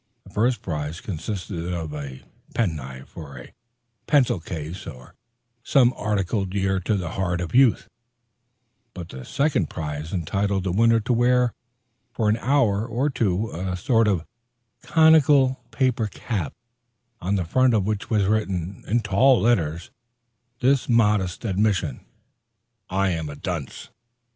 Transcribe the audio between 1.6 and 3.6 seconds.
of a penknife, or a